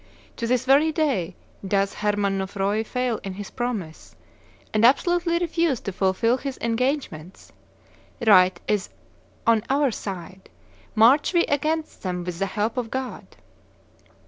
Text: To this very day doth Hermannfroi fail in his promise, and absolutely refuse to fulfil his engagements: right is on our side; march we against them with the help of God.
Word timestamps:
To 0.37 0.47
this 0.47 0.65
very 0.65 0.91
day 0.91 1.35
doth 1.63 1.93
Hermannfroi 1.97 2.83
fail 2.87 3.19
in 3.23 3.33
his 3.35 3.51
promise, 3.51 4.15
and 4.73 4.83
absolutely 4.83 5.37
refuse 5.37 5.79
to 5.81 5.91
fulfil 5.91 6.37
his 6.37 6.57
engagements: 6.59 7.51
right 8.25 8.59
is 8.67 8.89
on 9.45 9.61
our 9.69 9.91
side; 9.91 10.49
march 10.95 11.33
we 11.33 11.45
against 11.45 12.01
them 12.01 12.23
with 12.23 12.39
the 12.39 12.47
help 12.47 12.77
of 12.77 12.89
God. 12.89 13.27